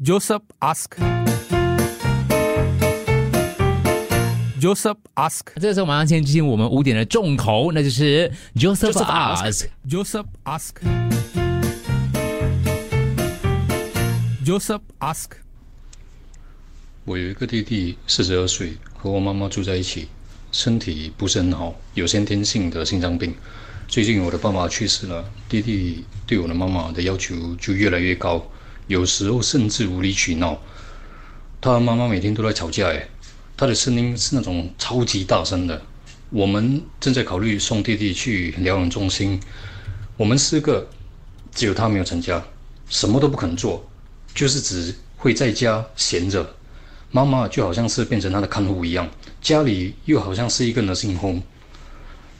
[0.00, 0.94] Joseph ask.
[4.60, 5.46] Joseph ask.
[5.56, 9.66] 这个时候马上先进行我们五点的重头，那就是 Joseph Joseph ask。
[9.90, 10.74] Joseph ask.
[14.46, 15.30] Joseph ask.
[17.04, 20.06] 我有一个弟弟，四十二岁，和我妈妈住在一起，
[20.52, 23.34] 身体不是很好，有先天性的心脏病。
[23.88, 28.46] 最近我的爸爸去世了，弟弟对我的妈妈的要求就越来越高，
[28.88, 30.58] 有时候甚至无理取闹。
[31.60, 33.08] 他和妈妈每天都在吵架，诶，
[33.56, 35.80] 他的声音是那种超级大声的。
[36.30, 39.40] 我们正在考虑送弟弟去疗养中心，
[40.16, 40.86] 我们四个
[41.54, 42.44] 只有他没有成家，
[42.88, 43.88] 什么都不肯做，
[44.34, 46.54] 就是只会在家闲着。
[47.10, 49.08] 妈妈就好像是变成他的看护一样，
[49.40, 51.42] 家里又好像是一个 nursing home。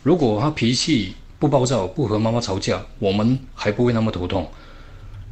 [0.02, 4.51] 如果他脾气不暴躁，不和妈妈吵架，我们还不会那么头痛。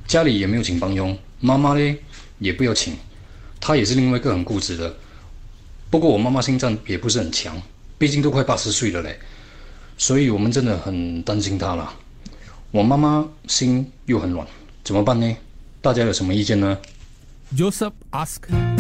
[0.07, 1.99] 家里也没有请帮佣，妈妈呢
[2.39, 2.97] 也不要请，
[3.61, 4.95] 她也是另外一个很固执的。
[5.91, 7.61] 不过我妈妈心脏也不是很强，
[7.99, 9.19] 毕竟都快八十岁了嘞，
[9.99, 11.93] 所以我们真的很担心她了。
[12.71, 14.47] 我妈妈心又很软，
[14.85, 15.37] 怎么办呢？
[15.81, 16.79] 大家有什么意见呢
[17.57, 18.76] ？Joseph ask.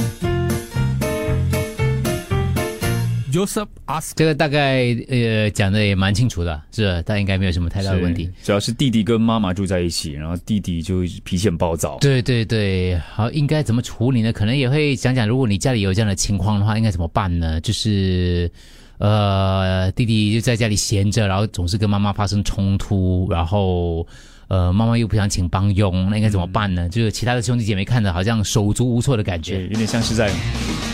[3.36, 4.12] Joseph ask.
[4.16, 8.30] 这个大概呃讲的也蛮清楚的，是，但应该没有什么太大的问题。
[8.42, 11.98] 主要是弟弟跟妈妈住在一起，然后弟弟就脾气很暴躁。
[12.00, 14.32] 对对对，好，应该怎么处理呢？
[14.32, 17.60] 可能也会讲讲，如果你家里有这样的情况的话，应该怎么办呢？
[17.60, 18.50] 就是，
[18.96, 24.06] 呃，弟弟就在家里闲着，然后总是跟妈妈发生冲突，然后，
[24.48, 26.88] 呃，妈妈又不想请帮佣，那应该怎么办呢？
[26.88, 29.64] 就是其他的兄弟姐妹看着好像手足无措的感觉。
[29.64, 30.32] 有点像是在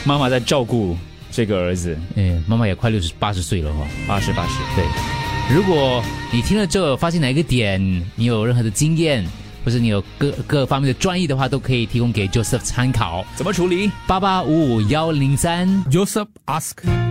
[0.05, 0.97] 妈妈在照顾
[1.33, 4.59] 这个儿子，嗯，妈妈也快六十八十岁了哈、八十八十。
[4.77, 4.85] 对，
[5.57, 7.81] 如果你听了之后发现哪一个点
[8.15, 9.27] 你有任何的经验，
[9.65, 13.25] 或者你有各各方面的专业的话，都可以提供给 Joseph 参考。
[13.35, 13.91] 怎么处理？
[14.07, 15.67] 八八五五幺零三。
[15.87, 17.02] Joseph ask.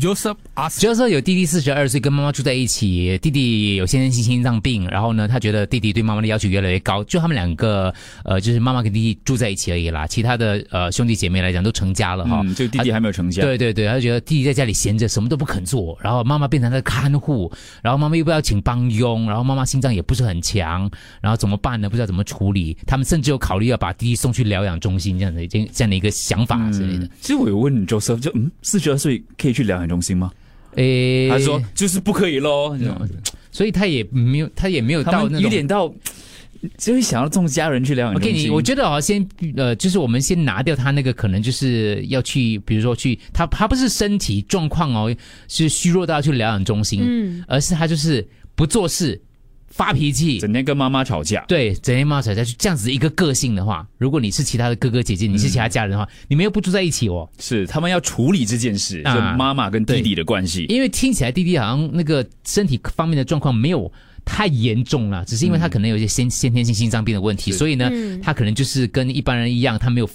[0.00, 0.80] Joseph ask.
[0.80, 7.92] 就是有弟弟四十二岁，跟妈妈住在一起，弟弟有先天性心脏病，然后呢，他觉得弟弟对妈妈的要求越来越高，就他们两个，
[8.24, 12.42] 呃，就是妈妈跟弟弟住在一起而已啦，其他的呃兄弟姐妹来讲都成家了哈。
[12.44, 13.42] 嗯，就弟弟还没有成家。
[13.42, 17.50] 对对对，他就觉得弟弟在家里闲着，什么都不肯做，然后妈妈变成他的看护，
[17.82, 20.90] 然后妈妈又不要请帮佣，然后妈妈心脏也不是很强，
[21.22, 21.88] 然后怎么办呢？
[21.88, 22.76] 不知道怎么处理。
[22.86, 30.30] 他们甚至有考虑要把弟弟送去疗养中心这样的一件这样的一个想法之类的嗯。，其实我有问 Joseph，就嗯，四十二岁可以去疗养中心吗？
[30.74, 32.76] 诶，他说就是不可以喽。
[33.50, 35.40] 所以他也没有，他也没有到那种。
[35.40, 35.88] 有点到，
[36.76, 38.52] 就是想要送家人去疗养我给你，中心。
[38.52, 39.26] 我觉得啊先
[39.56, 45.14] 呃，就是我们先拿掉他那个可能就是要去，比如说去他他不是身体状况哦，
[45.48, 49.18] 是虚弱到要去疗养中心，嗯，而是他就是不做事、
[49.76, 51.44] 发脾气，整天跟妈妈吵架。
[51.46, 60.64] 对，整天妈妈吵架，就这样子一个个性的话，如果你是其他的哥哥姐姐，你是其他家人的话，你们又不住在一起哦，是他们要处理这件事，就啊妈妈跟弟弟的关系。
[60.70, 63.92] 因为听起来弟弟好像那个身体方面的状况没有
[64.24, 68.18] 太严重了，只是因为他可能有一些先先天性心脏病的问题，所以呢，嗯。
[68.22, 70.08] 他可能就是跟一般人一样，他没有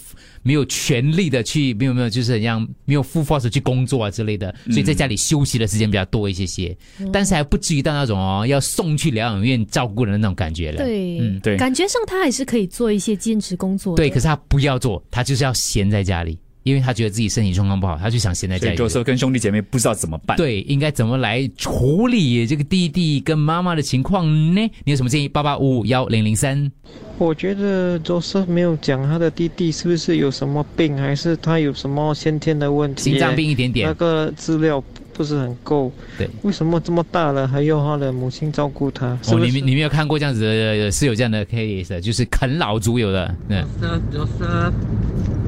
[0.43, 6.75] 没有全力的去，没有没有就是很像没有 full force 去工作啊之类的，所以在家里休息的时间比较多一些些，
[7.11, 10.83] 但是还不至于到那种哦要送去疗养院照顾的那种感觉了。
[10.83, 11.39] 对，嗯。
[11.41, 11.57] 对。
[11.57, 13.95] 感觉上他还是可以做一些兼职工作。
[13.95, 18.75] 对，可是他不要做，他就是要闲在家里，因为他觉得自己身体状况不好，他就想现在所以。
[18.75, 24.61] Joseph 跟兄弟姐妹不知道怎么办。，对，应该怎么来处理这个弟弟跟妈妈的情况呢？
[24.83, 25.27] 你有什么建议？
[25.27, 26.71] 八八五五幺零零三。
[27.17, 33.11] 我觉得 Joseph 没有讲他的弟弟是不是有什么病，还是他有什么先天的问题？
[33.11, 34.83] 心脏病一点点那个资料
[35.13, 35.91] 不是很够。
[36.17, 39.17] 对，为什么这么大了还要他的母亲照顾他？
[39.21, 44.71] 是哦，你们你没有看过这样子的，是有这样的 case 的，就是啃老族有的，嗯，就是就是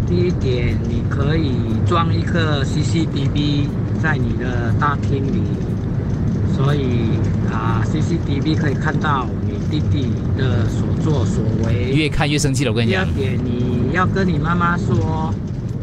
[0.08, 1.54] 第一点，你可以
[1.88, 3.68] 装一个 CCTV
[4.02, 5.42] 在你的大厅里，
[6.56, 7.18] 所以
[7.52, 11.92] 啊 CCTV 可以看到你弟弟的所作所为。
[11.94, 12.72] 越看越生气了。
[12.72, 15.34] 我跟你讲，第二点，你要跟你妈妈说，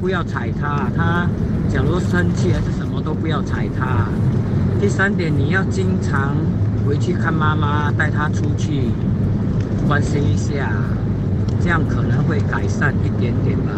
[0.00, 0.90] 不要踩他。
[0.96, 1.28] 他
[1.68, 4.06] 假如生气还是什么都不要踩他。
[4.80, 6.36] 第三点，你要经常
[6.86, 8.84] 回去看妈妈，带她出去
[9.86, 10.72] 关心一下，
[11.62, 13.72] 这样可能会改善一点点吧。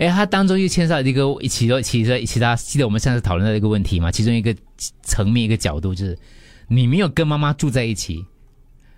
[0.00, 4.56] 哎，它当中又牵涉到一个其中其实其他记得我们上次讨论到一个问题嘛，其中一个
[5.02, 6.18] 层面一个角度就是，
[6.68, 8.24] 你没有跟妈妈住在一起，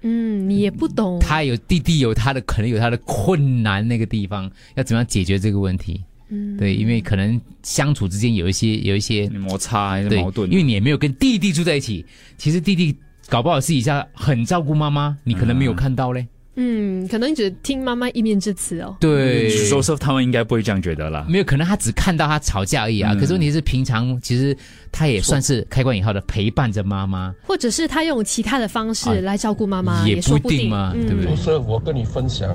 [0.03, 1.19] 嗯，你也不懂。
[1.19, 6.01] 他有弟弟有他的可能有他的困难那个地方，要怎么样解决这个问题？
[6.29, 12.07] 嗯，对，因为可能相处之间有一些有一些摩擦还是对矛盾，因为你也没有跟弟弟住在一起，
[12.39, 12.97] 其实弟弟
[13.29, 16.21] 搞不好私底下很照顾妈妈，你可能没有看到嘞。
[16.21, 18.95] 嗯，可能你只听妈妈一面之词哦。
[19.01, 21.25] 对，Joseph 他们应该不会这样觉得啦。
[21.29, 23.13] 没有，可能他只看到他吵架而已啊。
[23.15, 24.57] 嗯可是问题是，平常其实
[24.91, 27.35] 他也算是开关以后的陪伴着妈妈。
[27.47, 32.55] 或者是他用其他的方啊式来照顾妈妈，也说不一定嘛对不对就是我跟你分享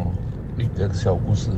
[0.58, 1.50] 一个小故事。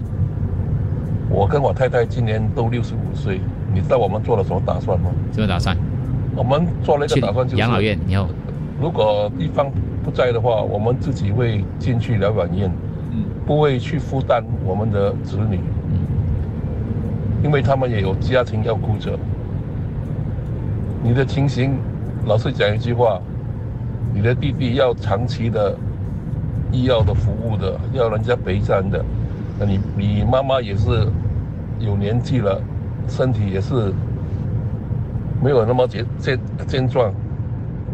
[1.29, 3.39] 我跟我太太今年都六十五岁，
[3.73, 5.11] 你知道我们做了什么打算吗？
[5.33, 5.77] 什么打算？
[6.35, 8.27] 我们做了一去个打算，就是养老院以后，
[8.81, 9.71] 如果地方
[10.09, 12.71] 不在的话，我们自己会进去疗养院，
[13.45, 15.59] 不会去负担我们的子女，
[17.43, 19.11] 因为他们也有家庭要顾着。
[21.03, 21.77] 你的情形，
[22.25, 23.21] 老实讲一句话，
[24.11, 25.77] 你的弟弟要长期的
[26.71, 29.05] 医药的服务的，要人家陪葬的，
[29.59, 31.07] 那你你妈妈也是
[31.77, 32.59] 有年纪了，
[33.07, 33.93] 身体也是
[35.39, 37.13] 没有那么健健健壮，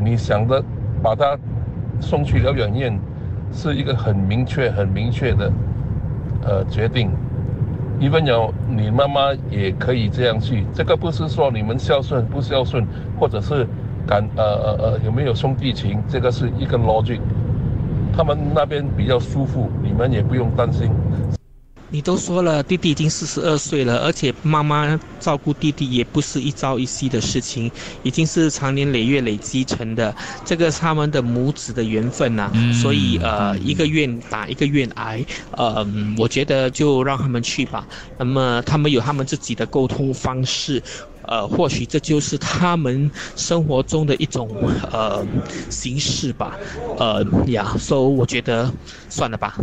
[0.01, 0.63] 你想着
[1.03, 1.37] 把他
[1.99, 2.99] 送去疗养院，
[3.51, 5.51] 是一个很明确、很明确的
[6.43, 7.11] 呃决定。
[7.99, 12.85] 一分有你妈妈也可以这样去，这个不是说你们孝顺不孝顺，
[13.17, 13.65] 或者是
[14.05, 17.19] 感呃呃呃有没有兄弟情，这个是一个 logic。
[18.15, 20.89] 他们那边比较舒服，你们也不用担心。
[21.95, 27.71] 你都说了，弟弟已经四十二岁了，而且妈妈照顾弟弟也不是一朝一夕的事情，
[28.03, 30.13] 已经是长年累月累积成的，
[30.43, 35.87] 这个是他们的母子的缘分呐、嗯所以呃，一个愿打一个愿挨，呃，
[36.17, 37.87] 我觉得就让他们去吧。
[38.17, 40.83] 那么他们有他们自己的沟通方式。
[41.27, 44.47] 呃，或许这就是他们生活中的一种
[44.91, 45.25] 呃
[45.71, 46.55] 形式吧，
[46.99, 48.71] 呃呀，所以我觉得
[49.09, 49.57] 算了吧。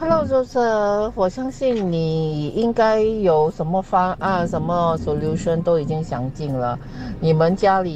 [0.00, 0.58] Hello，就是
[1.14, 6.78] 我相信你应该有什么方案、什么 solution 都已经想尽了。
[7.20, 7.92] 你们家里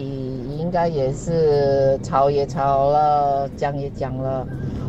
[0.59, 4.47] 应该也是吵也吵了，讲也讲了。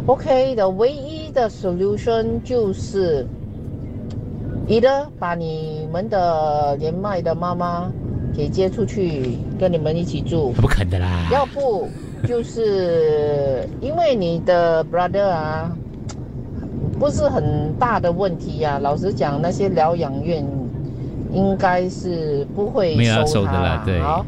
[0.08, 3.26] OK 的，唯一的 solution 就是，
[4.68, 7.92] 你的把你们的年迈的妈妈
[8.36, 10.52] 给接出去，跟你们一起住。
[10.54, 11.30] 不肯的啦。
[11.32, 11.88] 要不
[12.28, 15.72] 就是因为你的 brother 啊，
[17.00, 20.45] 不是很大的问题呀、老实讲，那些疗养院
[21.34, 22.95] 应该是不会
[23.25, 24.25] 收他的啦对好，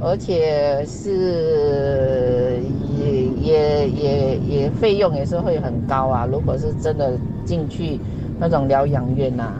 [0.00, 2.60] 而且是
[3.04, 6.26] 也也也也费用也是会很高啊。
[6.30, 7.12] 如果是真的
[7.44, 8.00] 进去
[8.38, 9.52] 那种疗养院呐、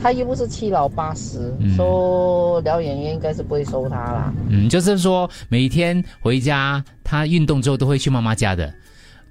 [0.00, 4.32] 他又不是七老八十，嗯说疗养院应该是不会收他啦。
[4.48, 8.72] 嗯，就是说每天回家，他运动之后都会去妈妈家的。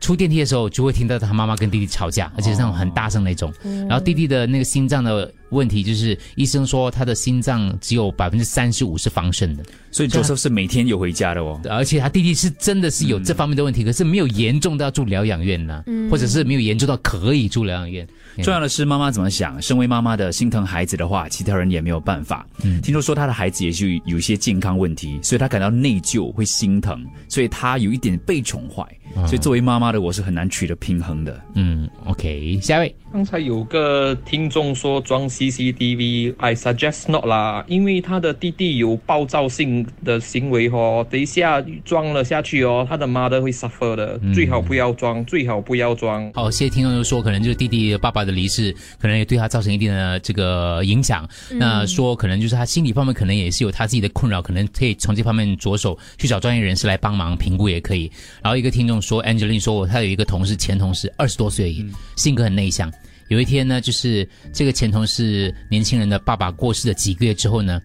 [0.04, 3.54] 出电梯的时候就会听到他妈妈跟弟弟吵架，而且是那种很大声那种。
[3.88, 11.60] 然后弟弟的那个心脏的问题，就是医生说他的心脏只有百分之三十五是防渗的，所以 Joseph 是每天有回家的哦。
[11.70, 18.08] 而且他弟弟是真的是有这方面的问题，可是没有严重到住疗养院呢、嗯或者是没有严重到可以住疗养院。
[18.42, 19.62] 重要的是妈妈怎么想。
[19.62, 22.46] 身为妈妈的心疼孩子的话，其他人也没有办法。
[22.64, 28.86] 嗯听说说他的孩子也是有一些健康问题，所以他感到内疚，会心疼，所以他有一点被宠坏。
[29.28, 31.40] 所以作为妈妈的我是很难取得平衡的。
[31.54, 32.96] 嗯，OK，下一位。
[33.12, 46.32] 刚才有个听众说装 CCTV，I suggest not 啦，因为他的弟弟有暴躁性的行为哦，等一下装了下去哦，他的妈的会 suffer 的，嗯最好不要装，最好不要装。
[46.34, 51.28] 好，谢谢听众就说，可能就是弟弟爸爸的离世，可能也对他造成一定的这个影响。
[51.52, 58.12] 嗯那说可能就是他心理方面可能也是有他自己的困扰，可能可以从这方面着手去找专业人士来帮忙评估也可以。
[58.42, 62.92] 然后一个听众说，Angeline 说他有一个同事，前同事二十多岁而已，性格很内向。
[63.30, 67.82] 有一天呢，就是这个前同事年轻人的爸爸过世的几个月之后呢，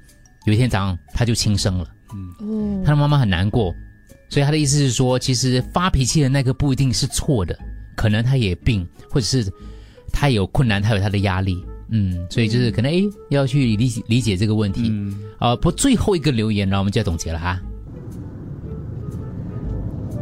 [0.47, 1.87] 有一天早上他就轻生了。
[2.41, 3.75] 嗯他的妈妈很难过，
[4.31, 7.59] 所以他的意思是说，其实发脾气的那个不一定是错的，
[7.95, 9.47] 可能他也病，或者是
[10.11, 14.89] 他有困难，他有他的压力，嗯，所以就是可能哎要去理解理解这个问题。
[14.91, 17.61] 嗯，啊，不最后一个留言，然后我们就要总结了哈，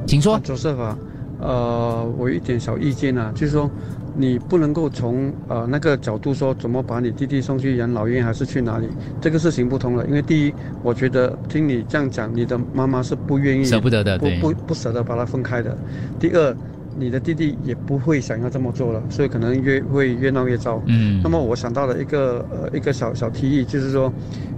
[0.08, 0.40] 请说。
[0.40, 0.98] 周师啊，
[1.38, 3.70] 呃，我有一点小意见啊，就是说，
[4.18, 8.88] 你不能够从呃那个角度说怎么把你弟弟送去养老院还是去哪里，
[9.20, 10.06] 这个是行不通了。
[10.06, 15.76] 因为第一，我觉得听你这样讲，你的妈妈是不愿意舍不得的不不不舍得把他分开的。
[16.18, 16.56] 第二，
[16.98, 20.82] 你的弟弟也不会想要这么做了，所以可能越会越闹越糟。
[20.86, 21.20] 嗯。
[21.22, 24.12] 那么我想到了一个呃一个小小提议，就是说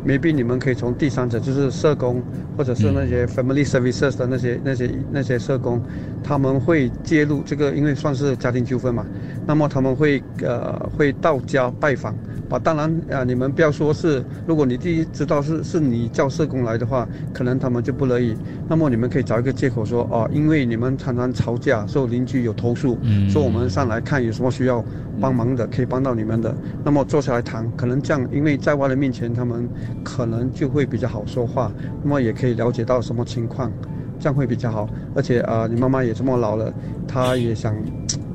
[0.06, 2.22] ，maybe 你们可以从第三者，就是社工
[2.56, 5.82] 或者是那些 family services 的那些那些那些社工，
[6.22, 9.04] 他们会介入这个，因为算是家庭纠纷嘛，
[9.46, 12.14] 那么他们会呃会到家拜访，
[12.50, 18.34] 啊，当然啊，你们不要说是，如果你第一知道是是你叫社工来的话，可能他们就不乐意。
[18.68, 24.84] 那么你们可以找一个借口说，哦，因为你们常常吵架，说邻居有投诉，嗯说我们上来看有什么需要
[25.20, 26.54] 帮忙的，可以帮到你们的。
[26.84, 29.68] 那么坐下来谈，可能这样，因为在外人面前，他们
[30.02, 31.70] 可能就会比较好说话，
[32.02, 33.70] 那么也可以了解到什么情况，
[34.18, 34.88] 这样会比较好。
[35.14, 36.72] 而且啊、呃你妈妈也这么老了，
[37.06, 37.74] 她也想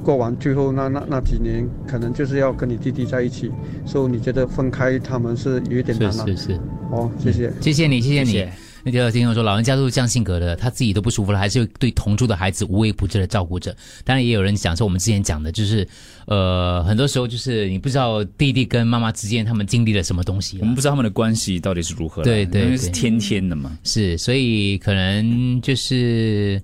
[0.03, 3.49] 过完最后那那那几年，可能就是要跟你弟弟在一起，
[3.85, 6.27] 所以你觉得分开他们是有一点是难了。
[6.27, 6.59] 是是，
[6.91, 7.51] 哦，谢谢。
[7.61, 8.31] 谢谢你，谢谢你。
[8.31, 8.53] 谢谢
[8.85, 13.73] 那个听众说，老人家都是这样性格的，他自己都不舒服了，还是对同住的孩子无微不至的照顾着。
[14.03, 15.87] 当然，也有人讲说，我们之前讲的，就是
[16.27, 23.71] 呃，很多时候就是你不知道弟弟跟妈妈之间他们经历了什么东西我们不知道他们的关系到底是如何啦，对对因为是对天天的嘛。
[23.85, 26.61] 是，所以可能就是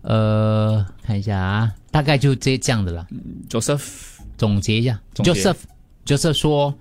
[0.00, 3.06] 呃，看一下啊，大概就这这样的啦。
[3.48, 3.82] Joseph
[4.36, 5.56] 总结一下总结，Joseph
[6.04, 6.74] Joseph 说，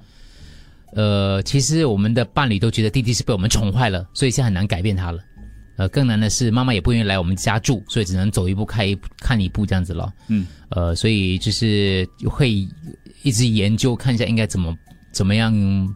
[0.93, 5.19] 呃，其实我们的伴侣都觉得弟弟是被我们宠坏了，所以现在很难改变他了。
[5.77, 10.11] 呃，更难的是妈妈也不愿意来我们家住，所以只能走一步看一步看一步这样子了。
[10.27, 12.67] 嗯，呃，所以就是会
[13.21, 14.75] 一直研究看一下应该怎么
[15.11, 15.53] 怎么样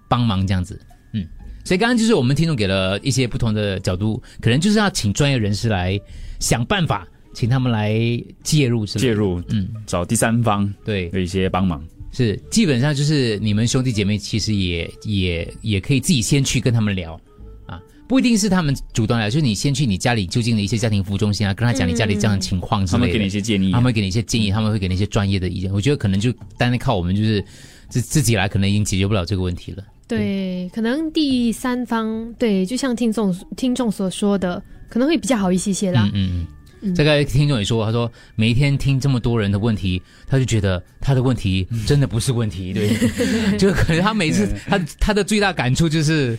[0.08, 0.80] 帮忙这样子。
[1.13, 1.27] 嗯，
[1.65, 6.00] 所以刚刚就是我们听众给了一些不同的角度，可能就是要请专业人士来
[6.39, 8.00] 想办法，请他们来
[8.44, 11.84] 介入之类的，介入，嗯，找第三方对的一些帮忙。
[12.12, 17.20] 是，基本上就是你们兄弟姐妹其实也也也可以自己先去跟他们聊
[17.66, 25.72] 啊，不一定是他们主动来，就是你先去你家里就近的一些家庭服务中心啊，跟他讲你家里这样的情况之类的，他们给你一些建议他们会给你一些建议，他们会给你一些专业的意见。
[25.72, 27.42] 我觉得可能就单单靠我们就是
[27.88, 29.84] 自自己来，可能已经解决不了这个问题了。
[30.06, 36.12] 对，可能第三方对，就像听众听众所说的，可能会比较好一些些啦。
[36.14, 36.48] 嗯嗯
[36.82, 36.94] 嗯。
[36.94, 42.90] 这个听众也说，他说每一天听这么多人的问题，他就觉得他的问题真的不是问题，对，
[43.58, 46.38] 就可能他每次他他的最大感触就是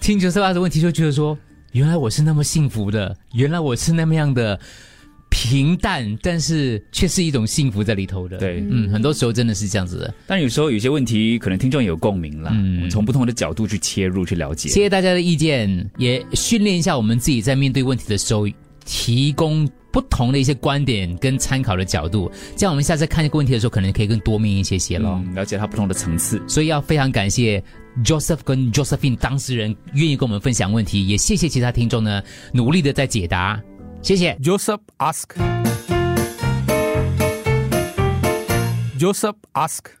[0.00, 1.38] 听九十八的问题，就觉得说，
[1.72, 4.58] 原来我是那么幸福的，原来我是那么样的
[5.30, 8.36] 平淡，但是却是一种幸福在里头的。
[8.36, 10.14] 对嗯，很多时候真的是这样子的。
[10.26, 12.50] 但有时候有些问题，可能听众有共鸣啦。
[12.54, 14.68] 嗯从不同的角度去切入去了解。
[14.68, 18.46] 谢谢大家的意见，也训练一下我们自己在面对问题的时候，
[18.84, 25.20] 提供不同的一些观点跟参考的角度，这样我们下次看这个问题的时候，可能可以更多面一些些咯。
[25.24, 26.42] 嗯，了解它不同的层次。
[26.48, 27.62] 所以要非常感谢
[28.04, 32.22] Joseph 跟 Josephine 当事人愿意跟我们分享问题，也谢谢其他听众呢
[32.52, 33.60] 努力的在解答，
[34.00, 34.34] 谢谢。
[34.36, 35.24] Joseph ask.
[38.98, 39.92] Joseph ask.